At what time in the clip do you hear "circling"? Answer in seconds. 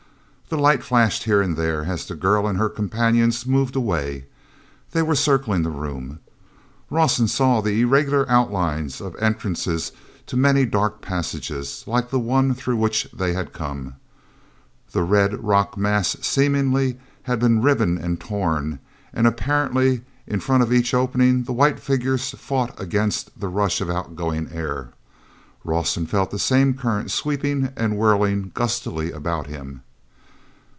5.15-5.63